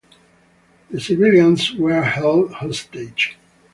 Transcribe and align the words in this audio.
The 0.89 0.99
civilians 0.99 1.73
were 1.75 2.01
held 2.03 2.53
hostage. 2.53 3.37